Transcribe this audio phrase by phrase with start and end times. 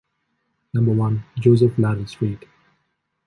[0.73, 2.45] Number one, Joseph Latil street.